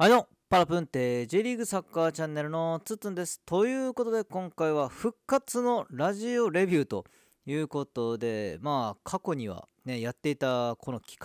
[0.00, 3.42] はいどうパラプンテ J リーグサッカーチャンネルのつつんです。
[3.44, 7.04] ということで今回は復活のラジオレビューと
[7.44, 11.18] いうことでまあ過去にはねやっていたこの企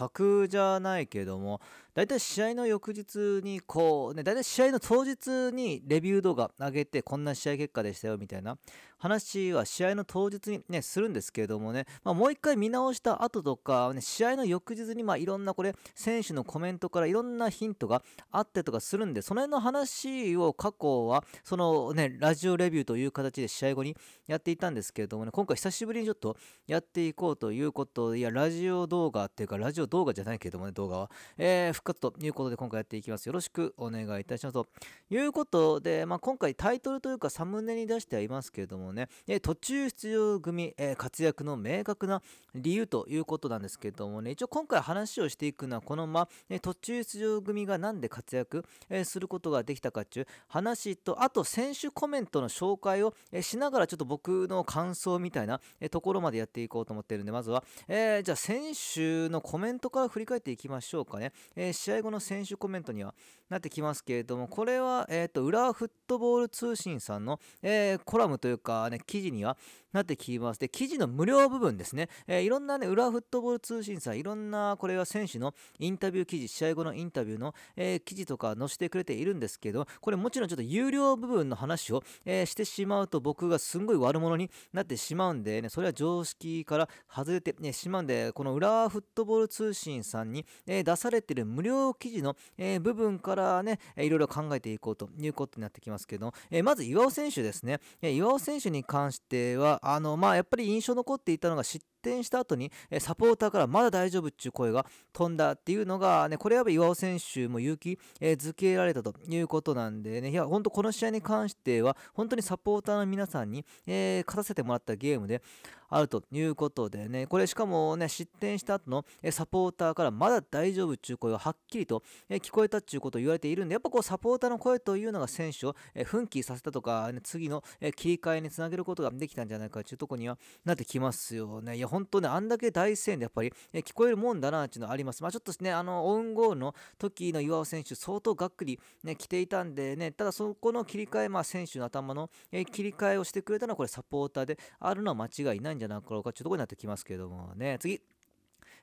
[0.43, 1.61] 画じゃないけども
[1.96, 8.57] 大体試合の翌日にこうね大体試合の当日にレビュー動画上げてこんな試合結果でしたよみたいな
[8.98, 18.02] 話は試合の当日にねするんですけれどもね、まあ、もう一回見直した後とか、ね、試合の翌日にまあいろんなこれ選手のコメントからいろんなヒントが
[18.32, 23.96] あってとかするんでその辺の話を過去はそのねラジオレビューという形で試合後に
[24.27, 26.36] やっていたんですけれどもね今回久しぶりにちょっと
[26.68, 33.28] やっていこうということでいやラジオ動画っていうかラジオ動画じゃないけれどもね動画は、えー、復活ということで今回やっていきます。
[33.28, 34.67] よろしくお願いいたしますと。
[35.12, 42.23] いうことで、まあ、今回タイトルというかサムネに出してはいますけれどもね、え途中出場組、え、活躍の明確な
[42.56, 61.31] 理由ということなんですけれどもね、一応今回話をしていくのは、このま、え途中出場組が何で活躍、えすることができたかっていう話と、あと選手コメントの紹介を、えしながらちょっと僕の感想みたいな、えところまでやっていこうと思ってるんで、まずは、えー、じゃあ選手のコメントから振り返っていきましょうかね。
[61.55, 63.13] えー、試合後の選手コメントには
[63.49, 69.57] なってきますけれども、これは、えっ、ー、と、裏フットボール通信さんの、えコラムというかね、記事には
[69.95, 70.59] なってきます。
[70.59, 91.64] で、記事の無料部分ですね、えー、いろんなね、裏フットボール通信さん、いろんな、これは選手のインタビュー記事、試合後のインタビューの、え、記事とか載せてくれているんですけど、これもちろんちょっと有料部分の話を、えー、してしまうと僕がすんごい悪者になってしまうんでね、それは常識から外れて、ね、しまうんで、この裏フットボール通信さんに、え出されてる無料
[91.95, 97.80] 記事の、え部分からね、いろいろ考えていこうということになってきますけど、えまず岩尾選手ですね。
[98.02, 115.42] 岩尾選手に関しては、あの、まあ、やっぱり印象残っていたのが失点した後に、えサポーターからまだ大丈夫っていう声が飛んだっていうのが、ね、これは岩尾選手も勇気、えづけられたということなんでね、いや、本当この試合に関しては、本当にサポーターの皆さんに、え、勝たせてもらったゲームで
[115.89, 131.78] あるということでね、これしかもね、失点した後の、えサポーターからまだ大丈夫っていう声がはっきりと、え聞こえたっていうことを言われているんで、やっぱこうサポーターの声というのが選手を、え奮起させたとか、ね、次の、え切り替えにつなげることができたんじゃないかっていうところにはなってきますよね。
[131.78, 135.24] いや、本当ね、あんだけ大声援でやっぱり、え聞こえるもんだなっていうのはあります。
[135.24, 148.15] まあちょっとね、あの、オウンゴールの時の岩尾選手、相当がっくり、ね、来ていたんでね、ただそこの切り替え、まあ選手の頭の、え切り替えをしてくれたのはこれサポーターであるのは間違いないんじゃないかろうかというところになってきますけどもね、次。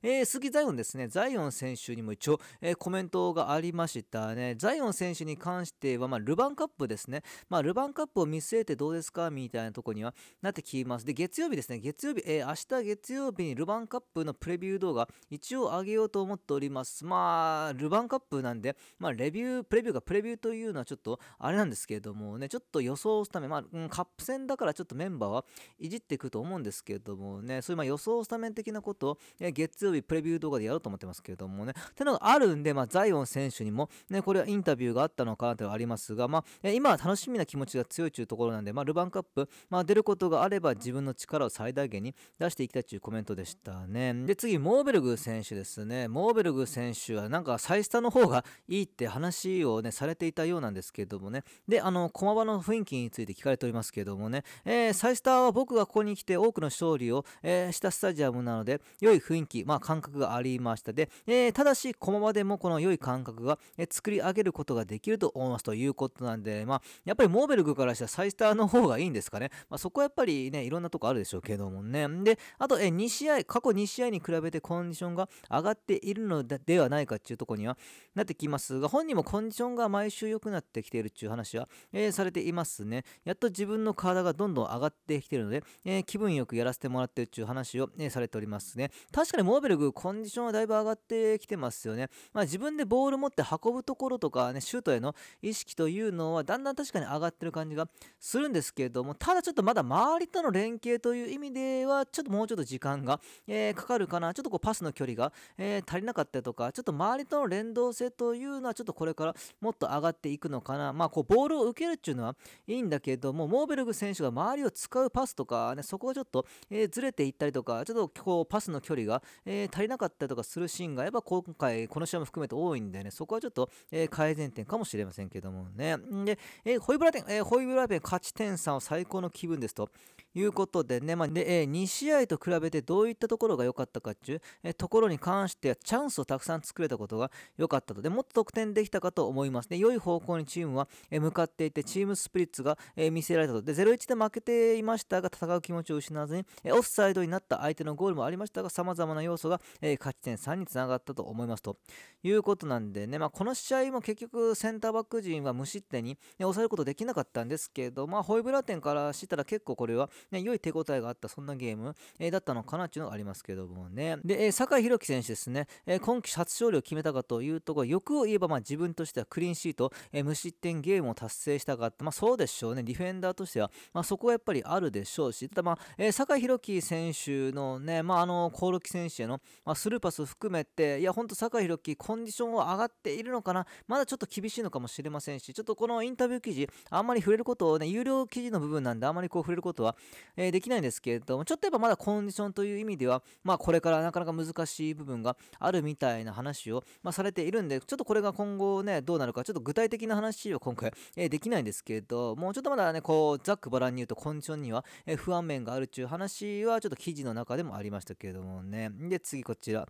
[0.05, 4.57] えー、鈴木ザイオンですね、ザイオン選手にも一応、えー、コメントがありましたね。
[4.59, 7.23] ザイオン選手に関しては、まあ、ルヴァンカップですね。
[7.49, 11.07] まあ、ルヴァンカップを見据えてどうですかみたいなとこにはなってきます。
[11.07, 17.05] で、月曜日ですね、月曜日、えー、明日月曜日にルヴァンカップのプレビュー動画、一応上げようと思っております。
[17.05, 25.45] まあ、ルヴァンカップなんで、まあ、レビュー、プレビューがプレビューというのはちょっと、あれなんですけれどもね、ちょっと予想すため、まあ、うん、カップ戦だからちょっとメンバーは
[25.79, 31.73] いじっていくと思うんですけれどもね、そういうま予想スタメン的なことを、え月曜日プレビュー動画でやろうと思ってますけれどもね。
[31.91, 44.15] ってのがあるんで、まあ、ザイオン選手にも、ね、これはインタビューがあったのかなとはありますが、まあ、今は楽しみな気持ちが強いというところなんで、まあ、ルヴァンカップ、まあ、出ることがあれば自分の力を最大限に出していきたいというコメントでしたね。
[44.27, 46.09] で、次、モーベルグ選手ですね。
[46.09, 51.45] モーベルグ選手はなんかサイスタの方がいいって話をね、されていたようなんですけれどもね。
[51.69, 60.93] で、あの、駒場の雰囲気について聞かれておりますけれどもね、えー、サイスターは僕がここに来て多くの勝利を、えー、したスタジアムなので、良い雰囲気、まあ、感覚がありました。
[60.93, 69.51] で、えー、ただし、駒場でもこの良い感覚が、え、作り上げることができると思いますということなんで、まあ、やっぱりモーベルグからしたらサイスターの方がいいんですかね。
[69.69, 72.09] まあ、そこはやっぱりね、いろんなとこあるでしょうけどもね。
[72.23, 77.77] で、あと、え、2試合、過去2試合に比べてコンディションが上がっているのではないかっていうとこには
[78.15, 83.05] なってきますが、本人もコンディションが毎週良くなってきているっていう話は、えー、されていますね。
[83.25, 88.91] やっと自分の体がどんどん上がってきているので、えー、気分よくやらせてもらってるっていう話を、えー、されておりますね。
[89.13, 92.09] 確かにモーベルルグ、コンディションはだいぶ上がってきてますよね。
[92.33, 97.89] まあ、自分でボール持って運ぶところとかね、シュートへの意識というのはだんだん確かに上がってる感じが
[98.21, 110.93] するんですけれども、ただちょっとまだ周りとの連携という意味では、ちょっともうちょっと時間が、えー、かかるかな、ちょっとこうパスの距離が、えー、足りなかったりとか、ちょっと周りとの連動性というのは、ちょっとこれからもっと上がっていくのかな。
[110.93, 112.37] まあ、こうボールを受けるっていうのは
[112.67, 125.97] いいんだけども、モーベルグ選手が周りを使うパスとか、ね、そこがちょっと、えー、ずれていったりとか、ちょっとこうパスの距離が、ええー、足りなかったりとかするシーンがやっぱ今回この試合も含めて多いんでねそこはちょっと、えー、改善点かもしれませんけどもね。
[126.25, 129.91] で、えー、ホイブラペン、えー、ホイブラペン勝ち点3は最高の気分ですと
[130.35, 138.01] いうことでね、まあ、で、え、2試合と比べてどういったところが良かったかっていう、え、ところに関してはチャンスをたくさん作れたことが良かったと。
[138.01, 139.71] でもっと得点できたかと思います。
[139.71, 143.63] ね良い方向にチームは、え、向かっていてチームスプリッツが、え見せられたと。
[143.63, 151.77] で0-1で負けていましたが戦う気持ちを失わずに、えオフサイドになった相手のゴールもありましたが様々な要素が、え勝ち点3につながったと思いますと。
[152.25, 164.19] いうことなんでね、まあ、この試合も結局センターバック陣は無失点に、ね、抑えることできなかったんですけど、まあ、ホイブラ点からしたら結構これは、ね、良い手応えがあったそんなゲーム、えー、だったのかなっていうのがありますけどもね。
[164.25, 172.85] で、えー、酒井宏樹選手ですね、えー、今季初勝利を決めたかというところ欲を言えばまあ自分としてはクリーンシート、えー、無失点ゲームを達成したかった、まあ、そうでしょうね。
[172.85, 175.49] ディフェンダーとしては、まあ、そこはやっぱりあるでしょうし。
[175.49, 179.32] ただまあ、えー、酒井宏樹選手のね、まあ、あのコオロキ選手への、
[179.65, 183.67] まあ、スルーパス含めていや本当酒井宏樹コンディションは上がっているのかな？
[183.87, 189.97] まだちょっと厳しいのかもしれませんしちょっとこのインタビュー記事あんまり触れることをね有料記事の部分なんであんまりこう触れることは、
[190.37, 208.91] えー、できないんですけれどもちょっとやっぱまだコンディションという意味ではまあこれからなかなか難しい部分があるみたいな話を、まあ、されているんでちょっとこれが今後ねどうなるかちょっと具体的な話を今回、えー、できないんですけれどもうちょっとまだねこうざっくばらんに言うとコンディションには、えー、不安面があるっていう話はちょっと記事の中でもありましたけれどもね。
[209.09, 209.89] で次こちら。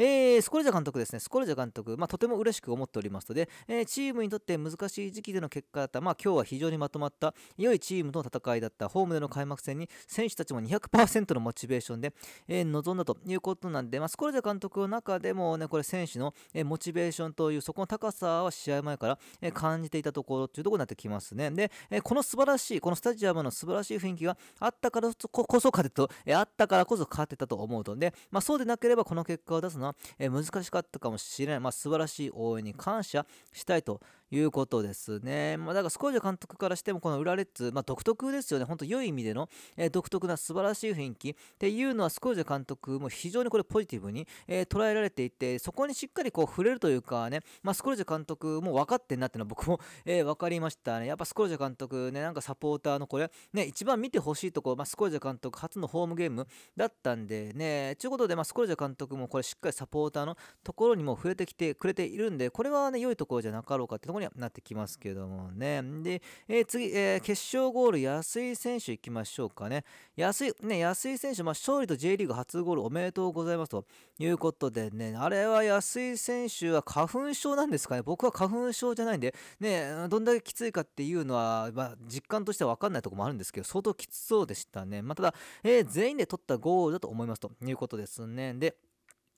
[0.00, 8.88] えー、スコルジャ監督ですね、スコルジャ監督、まあ、とても嬉しく思っておりますので、えー、チームにとって難しい時期での結果だった、まあ、今日は非常にまとまった良いチームとの戦いだった。
[8.88, 12.14] ホームでの開幕戦に選手たちも200%のモチベーションで、
[12.46, 21.50] えー、臨んだということなんで、まあ、スコルジャ監督の中でも、ね、これ選手の、えモチベーションというそこの高さは試合前から、え感じていたところというところになってきますね。
[21.50, 27.96] で、えこの素晴らしい、このスタジアムの素晴らしい雰囲気があったからこそ勝てと、えあったからこそ勝てたと思うと。
[27.96, 29.87] で、まあ、そうでなければこの結果を出すのは、
[30.18, 35.56] え難しかったかもしれない、まあ、素晴らしい応援に感謝したいということですね。
[35.56, 38.66] まあ、だからスコージャ監督からしてもこの裏レッズ、まあ、独特ですよね。
[38.66, 51.06] 本当良い意味での、えー、独特な素晴らしい雰囲気っていうのはスコージャ監督も非常にこれポジティブに、えー、捉えられていて、そこにしっかりこう触れるというかね、まあ、スコージャ監督も分かってんなっていうのは僕も、えー、分かりましたね。
[51.06, 56.46] やっぱスコージャ監督ね、なんかサポーターのこれ、ね、一番見てほしいところ、まあ、スコージャ監督初のホームゲーム
[56.76, 65.82] だったんでね、ということで、まあ、スコージャ監督もこれしっかりサポーターのところにも触れてきてくれているんで、これはね、良いところじゃなかろうかってところにはなってきますけどもね。
[66.02, 69.84] で、えー、次、えー、決勝ゴール、安井選手いきましょうかね。
[70.16, 73.84] 安井、ね、安井選手、まあ、勝利と J リーグ初ゴールおめでとうございますと
[74.18, 78.02] いうことでね、あれは安井選手は花粉症なんですかね。
[78.02, 85.02] 僕は花粉症じゃないんで、ね、どんだけきついかっていうのは、まあ、実感としては分かんないところもあるんですけど、相当きつそうでしたね。
[85.02, 88.54] まあ、ただ、えー、全員で取ったゴールだと思いますということですね。
[88.54, 88.76] で、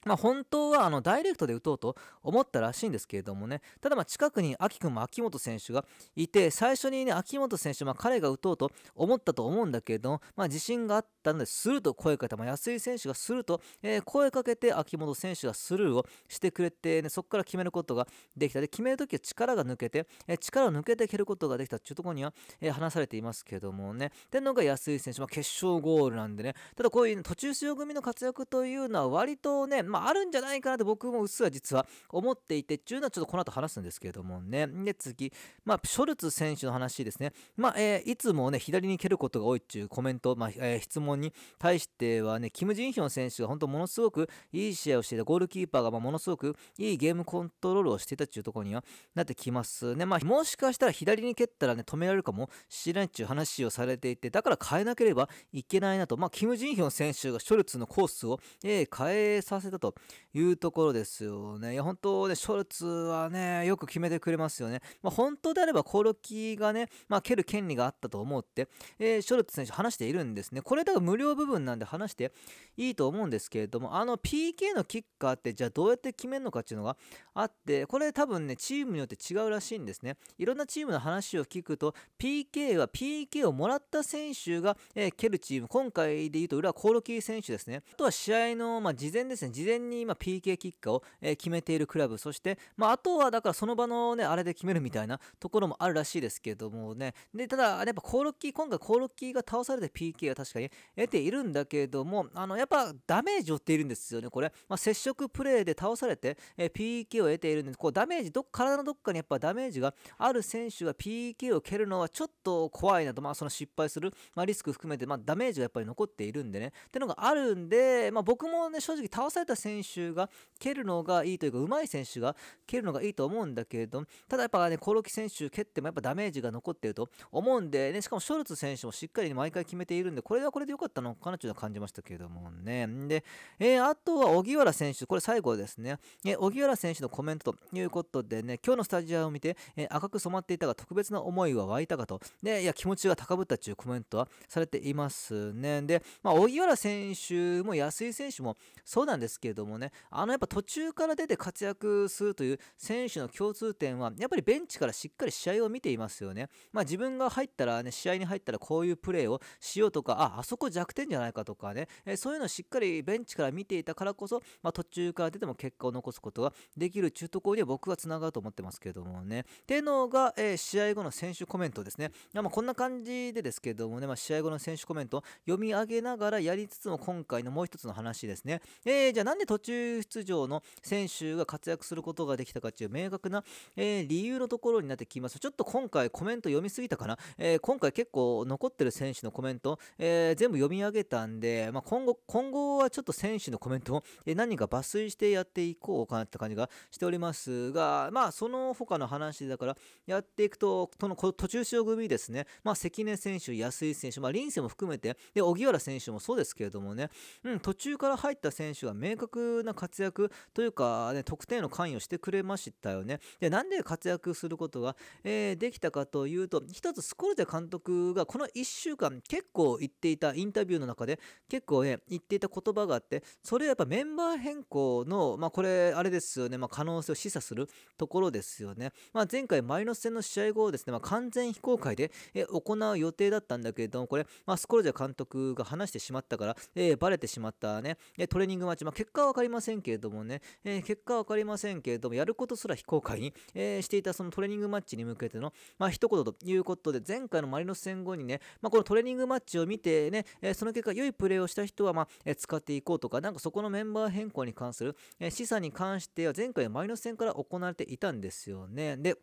[0.06, 5.84] まあ、本当はあのダイレクトで打とうと思ったらしいんですけれどもね、ただま近くに秋君も秋元選手が
[6.16, 18.06] いて、最初にね、秋元選手、ま、彼が打とうと思ったと思うんだけれども、ま、自信があったので、スルーと声かけた、ま、安井選手がすると、え、声かけて秋元選手がスルーをしてくれて、ね、そこから決めることが
[18.36, 18.60] できた。
[18.60, 21.76] で、決めるときは力が抜けて、え、力を抜けて蹴ることができた。
[21.76, 34.66] っていうところには、え、話されていますけれどもね、ってのが安井選手、ま、決勝ゴールなんでね、ただこういう、途中出場組の活躍というのは割とね、まあ、あるんじゃないかなと僕もうっすら実は思っていて、っていうのはちょっとこの後話すんですけれどもね。
[34.66, 35.32] で、次、
[35.64, 37.32] まあ、ショルツ選手の話ですね。
[37.56, 48.84] まあ、えー、いつもね、左に蹴ることが多いっていうコメント、まあ、えー、質問に対してはね、キム・ジンヒョン選手が本当ものすごくいい試合をしていた、ゴールキーパーがまものすごくいいゲームコントロールをしていたっていうところには
[49.14, 50.06] なってきますね。
[50.06, 59.94] まあ、もしかしたら左に蹴ったらね、止められるかもしれないっていう話をされていて、だから変えなければいけないなと、まあ、キム・ジンヒョン選手がショルツのコースを、えー、変えさせたと
[60.32, 61.72] いうところですよね。
[61.72, 64.80] いや、本当ね、ショルツはね、よく決めてくれますよね。
[65.02, 68.68] まあ、本当であれば、コロキがね、まあ、蹴る権利があったと思って、
[68.98, 70.62] えー、ショルツ選手話しているんですね。
[70.62, 72.32] これだから無料部分なんで話して
[72.76, 76.96] いいと思うんですけれども、あの PK のキッカーって、じゃあどうやって決めるのかっていうのが
[77.34, 80.16] あって、これ多分ね、チームによって違うらしいんですね。
[80.38, 87.82] いろんなチームの話を聞くと、PK は PK をもらった選手が、えー、蹴るチーム、今回で言うと、裏はコロキー選手ですね。
[87.92, 97.14] あとは試合の、まあ、事前ですね、事前に今 PK キッカーを、え、決めているクラブ、そして、まあ、あとはだからその場のね、あれで決めるみたいなところもあるらしいですけどもね。
[97.34, 104.52] で、ただ、やっぱコーロッキー、今回コーロッキーが倒されて PK は確かに得ているんだけども、あの、やっぱダメージを負っているんですよね、これ。
[104.68, 116.72] まあ、接触プレーで倒されて、え、PK を得ているんで、こうダメージど、体のどっかにやっぱダメージがある選手が PK を蹴るのはちょっと怖いなと、まあ、その失敗する、まあ、リスク含めて、まあ、ダメージがやっぱり残っているんでね。
[116.86, 122.34] ってのがあるんで、まあ、僕もね、正直倒された選手が蹴るのがいいというか上手い選手が
[122.66, 132.88] 蹴るのがいいと思うんだけれどただやっぱねコロキ選手蹴ってもやっぱダメージが残っていると思うんで、ね、しかもショルツ選手もしっかり毎回決めているんでこれはこれで良かったのかなというのは感じましたけれどもね。
[133.08, 133.24] で、
[133.58, 142.20] えー、あとは荻原選手これ最後ですね、え、荻原選手のコメントということでね今日のスタジアムを見て、えー、赤く染まっていたが特別な思いは湧いたかと。
[142.42, 145.82] でいや気持ちが高ぶったというコメントはされていますね。
[145.82, 156.48] で、まあ、荻原選手も安井選手もそうなんですけれどもねあのやっぱ途中から出て活躍するという選手の共通点はやっぱりベンチからしっかり試合を見ていますよね。
[156.72, 169.40] まあ、自分が入ったらね試合に入ったらこういうプレーをしようとかああそこ弱点じゃないかとかね、えそういうのをしっかりベンチから見ていたからこそ、まあ、途中から出ても結果を残すことができる中途ころには僕はつながると思ってますけれどもね。
[169.40, 172.10] っていうのが、えー、試合後の選手コメントですね。
[172.34, 178.60] まあ、こんな感じでですけどもね、まあ、試合後の選手コメント読み上げながらやりつつも今回のもう一つの話ですね。
[178.84, 183.42] えー、じゃあなんで途中出場の選手が活躍することができたかという明確な、
[183.76, 185.38] えー、理由のところになってきます。
[185.38, 207.10] ちょっと今回コメント読みすぎたかな、えー、今回結構残ってる選手のコメント、えー、全部読み上げたんで、まあ、今後、今後はちょっと選手のコメントを、え何か抜粋してやっていこうかなって感じがしておりますが、まあその他の話だからやっていくと、その途中出場組ですね、まあ関根選手、安井選手、まあ林選も含めて、で、荻原選手もそうですけれどもね、
[207.44, 209.29] うん、途中から入った選手が明確
[209.64, 213.20] な活躍というか、ね、得点の関与してくれましたよね。
[213.40, 221.18] で、なんで活躍することが、えー、できたかというと、一つスコルテ監督がこの1週間結構言っていたインタビューの中で
[221.48, 228.92] 結構ね、言っていた言葉があって、それはやっぱメンバー変更の、まあこれ、あれですよね、まあ可能性を示唆するところですよね。
[229.12, 258.96] まあ前回マイノス戦の試合後ですね、まあ完全非公開で、え行う予定だったんだけれども、これ、まあスコルテ監督が話してしまったから、えー、バレてしまったね、トレーニングマッチ、まあ結果果は分かりませんけれどもね、えー、結果は分かりませんけれども、やることすら非公開に、えー、していたそのトレーニングマッチに向けての、まあ、一言ということで、前回のマリノス戦後にね、まあ、このトレーニングマッチを見てね、えー、その結果、良いプレーをした人は、まあ、えー、使っていこうとか、なんかそこのメンバー変更に関する、えー、示唆に関しては、前回マリノス戦から行われていたんですよね。
[258.96, 259.16] で、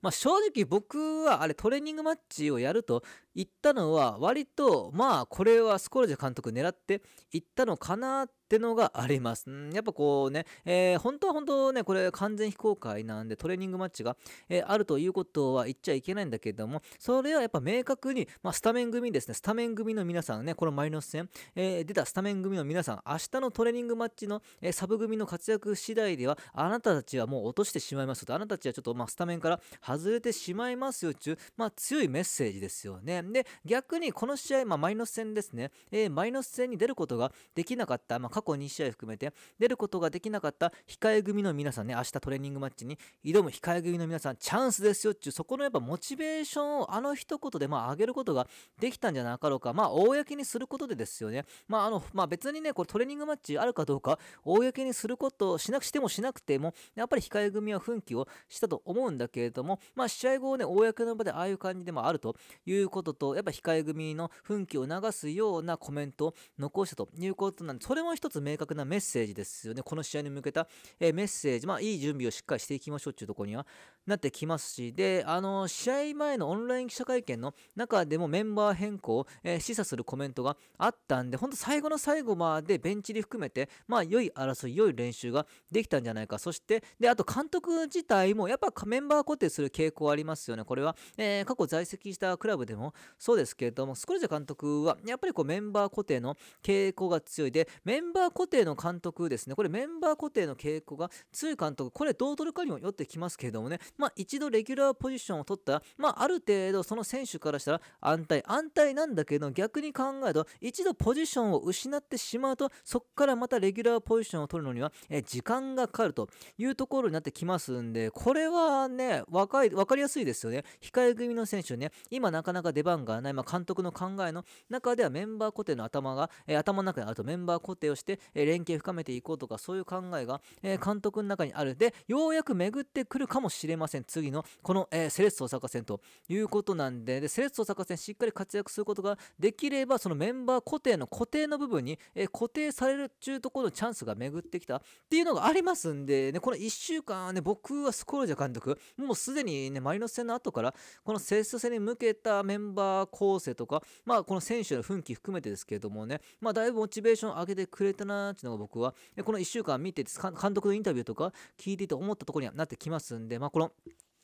[0.00, 3.02] まあ、正直僕はあれトレーニングマッチをやると
[3.34, 9.48] 言ったのは割とまあこれはスコルジェ監督狙って言ったのかなってってのがあります。
[9.48, 14.14] んやっぱこうね、えー、本当は本当ね、これ完全非公開なんでトレーニングマッチが、
[14.50, 33.22] えー、あるということは言っちゃいけないんだけども、それはやっぱ明確に、まあ、スタメン組ですね、スタメン組の皆さんね、このマイノス戦、えー、出たスタメン組の皆さん、明日のトレーニングマッチの、えサブ組の活躍次第では、あなたたちはもう落としてしまいますと、あなたたちはちょっとまあスタメンから外れてしまいますよっていう、まあ、強いメッセージですよね。
[33.22, 48.46] で、逆にこの試合、まあ、マイノス戦ですね、えマイノス戦に出ることができなかった、まあ、過去2試合含めて出ることができなかった控え組の皆さんね明日トレーニングマッチに挑む控え組の皆さんチャンスですよっていうそこのやっぱモチベーションをあの一言でまあ上げることが
[48.80, 49.72] できたんじゃなかろうか。
[49.72, 51.44] まあ公にすることでですよね。
[51.68, 69.82] まああのまあ別にねこれトレーニングマッチあるかどうか公にすることをしなくしてもしなくてもやっぱり控え組は奮起をしたと思うんだけれどもまあ試合後ね公の場でああいう感じでもあるということとやっぱ控え組の奮起を流すようなコメントを残したということなんでそれも一つ明確なメッセージですよね。
[69.82, 73.66] この試合に向けた、えー、メッセージ、まあ、いい準備をしっかりしていきましょうっていうところには
[74.06, 86.38] なってきますし、で、あの、試合前のオンライン記者会見の中でもメンバー変更を、えー、示唆するコメントがあったんで、本当最後の最後までベンチに含めて、まあ、良い争い、良い練習ができたんじゃないか。
[86.38, 90.64] そして、で、あと監督自体も、やっぱメンバー固定する傾向ありますよね。
[90.64, 99.54] これは、えー、過去在籍したクラブでもそうですけれども、スコルジャ監督は、やっぱりこうメンバー固定の傾向が強いで、メンバー固定の監督ですね。
[99.54, 120.64] これメンバー固定の傾向が強い監督、これどう取るかにもよってきますけれどもね、まあ一度レギュラーポジションを取ったら、まあある程度その選手からしたら安泰、安泰なんだけど逆に考えると、一度ポジションを失ってしまうと、そこからまたレギュラーポジションを取るのには、え時間がかかるというところになってきますんで、これはね、わか分かりやすいですよね。
[120.80, 131.76] 控え組の選手ね、今なかなか出番がない、まあ、監督の考えの中ではメンバー固定の頭が、え、頭の中にあるとメンバー固定をして、え、連携深めていこうとか、そういう考えが、え、監督の中にある。
[131.76, 134.04] で、ようやく巡ってくるかもしれません。
[134.04, 158.94] 次の、この、え、セレッソ大阪戦ということなんで、で、セレッソ大阪戦しっかり活躍することができれば、そのメンバー固定の固定の部分に、え、固定されるっていうところのチャンスが巡ってきたっていうのがありますんで、ね、この1週間ね、僕はスコールジャ監督、もうすでにね、マリノス戦の後から、このセレッソ戦に向けたメンバー構成とか、まあ、この選手の奮起含めてですけれどもね、まあ、だいぶモチベーションを上げてくれれたなーっていうのが僕は、
[159.24, 163.72] この1週間見てて、監督のインタビューとか聞いてて思ったところにはなってきますんで、まあ、この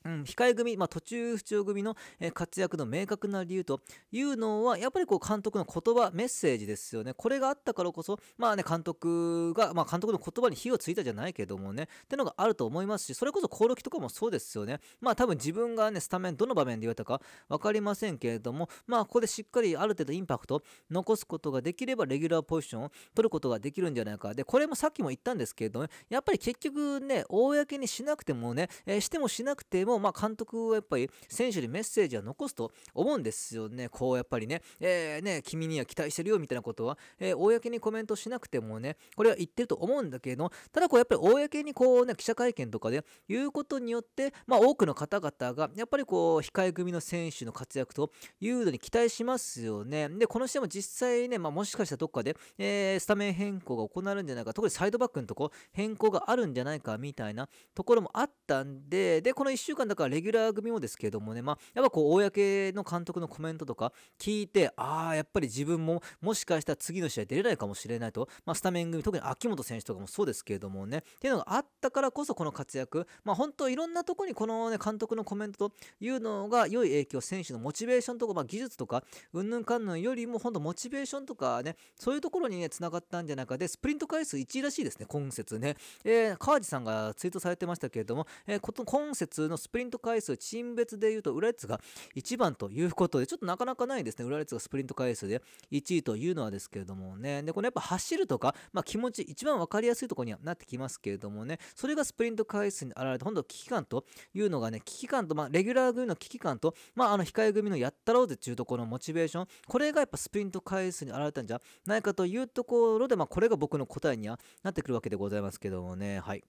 [0.05, 1.95] うん、控え組、まあ、途中出場組の、
[2.33, 7.13] 活躍の明確な理由というのは、やっぱりこう監督の言葉、メッセージですよね。
[7.13, 14.79] これがあったからこそ、まあね、監督が、まあ、監督の言葉に火をついたじゃないけどもね、ってのがあると思いますし、それこそコオロキとかもそうですよね。
[15.01, 24.33] まあ多分自分がね、スタメン、どの場面で言われたか分かりませんけれども、まあここでしっかりある程度インパクト残すことができれば、レギュラーポジションを取ることができるんじゃないか。
[24.33, 33.89] で、これもさっきも言ったんですけれども、ね、やっぱり結局ね、公にしなくてもね、えー、してもしなくても、もまあ監督はやっぱり選手にメッセージは残すと思うんですよね。
[33.89, 50.09] こうやっぱりね、えー、ね、君には期待してるよみたいなことは、えー、公にコメントしなくてもね、これは言ってると思うんだけど、ただこうやっぱり公にこうね、記者会見とかで言うことによって、まあ多くの方々がやっぱりこう、控え組の選手の活躍というのに期待しますよね。
[50.09, 85.75] で、この試合も実際ね、まあもしかしたらどっかで、えー、スタメン変更が行われるんじゃないか、特にサイドバックのとこ変更があるんじゃないかみたいなところもあったんで、で、この1週間だからレギュラー組もですけどもね、まあ、やっぱこう、公の監督のコメントとか聞いて、ああ、やっぱり自分ももしかしたら次の試合出れないかもしれないと、まあ、スタメン組、特に秋元選手とかもそうですけれどもね、っていうのがあったからこそこの活躍、まあ、本当いろんなとこにこの、ね、監督のコメントというのが良い影響、選手のモチベーションとか、まあ、技術とか、うんぬんかんぬんよりも本当モチベーションとかね、そういうところにね、つながったんじゃないかで、スプリント回数1位らしいですね、今節ね。
[86.03, 91.79] えー、川地さんがツイートされてましたけれども、えー、今節のススプリント回数、チーム別で言うと、ウラッツが
[92.15, 94.25] 1番ということで、ちょっとなかなかないですね。
[94.25, 97.43] 浦列がスプリント回数で1位というのはですけれどもね。
[97.43, 116.43] で、これやっぱ走るとか、まあ、気持ち、一番分かりやすいところにはなってきますけれどもね、それがスプリント回数に現れて、本当危機感というのがね、危機感と、まあ、レギュラー組の危機感と、まあ、あの、控え組のやったろうぜっていうところのモチベーション、これがやっぱスプリント回数に現れたんじゃないかというところで、まあ、これが僕の答えにはなってくるわけでございますけどもね、はい。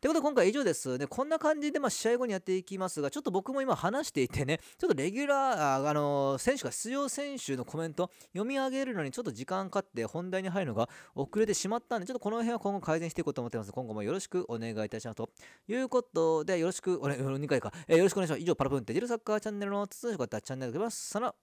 [0.00, 0.98] ということで今回以上です。
[0.98, 13.72] で、こんな感じでま試合後にやっていきますが、ちょっと僕も今話していてね、ちょっとレギュラー、あの選手が出場選手のコメント読み上げるのにちょっと時間かかって本題に入るのが遅れてしまったんで、ちょっとこの辺は今後改善していこうと思ってます。
[13.72, 15.16] 今後もよろしくお願いいたします。
[15.16, 15.30] と
[15.68, 18.42] いうことで、よろしく、お願ね、2回か、えー、よろしくお願いします。
[18.42, 21.08] 以上、パラプンテジルサッカーチャンネルの筒の方、チャンネルでございます。
[21.10, 21.34] さら。